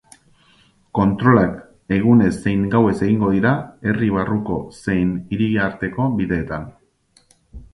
[0.99, 1.59] Kontrolak
[1.97, 3.51] egunez zein gauez egingo dira,
[3.91, 6.67] herri barruko zein hiriarteko bideetan.